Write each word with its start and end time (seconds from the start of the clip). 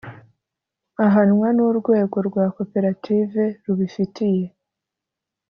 ahanwa 1.05 1.47
n 1.55 1.57
urwego 1.67 2.17
rwa 2.27 2.45
Koperative 2.55 3.43
rubifitiye 3.65 4.45